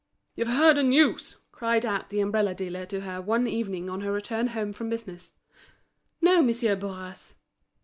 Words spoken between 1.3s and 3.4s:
cried out the umbrella dealer to her